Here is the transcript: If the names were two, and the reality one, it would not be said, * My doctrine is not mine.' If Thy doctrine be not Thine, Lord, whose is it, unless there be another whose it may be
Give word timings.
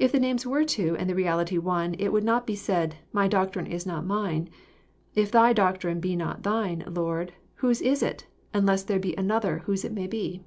If 0.00 0.10
the 0.10 0.18
names 0.18 0.44
were 0.44 0.64
two, 0.64 0.96
and 0.96 1.08
the 1.08 1.14
reality 1.14 1.58
one, 1.58 1.94
it 2.00 2.08
would 2.08 2.24
not 2.24 2.44
be 2.44 2.56
said, 2.56 2.96
* 3.04 3.12
My 3.18 3.28
doctrine 3.28 3.68
is 3.68 3.86
not 3.86 4.04
mine.' 4.04 4.50
If 5.14 5.30
Thy 5.30 5.52
doctrine 5.52 6.00
be 6.00 6.16
not 6.16 6.42
Thine, 6.42 6.82
Lord, 6.88 7.34
whose 7.62 7.80
is 7.80 8.02
it, 8.02 8.26
unless 8.52 8.82
there 8.82 8.98
be 8.98 9.14
another 9.14 9.58
whose 9.58 9.84
it 9.84 9.92
may 9.92 10.08
be 10.08 10.42